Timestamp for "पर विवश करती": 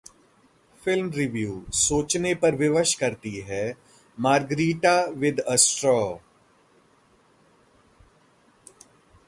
2.35-3.35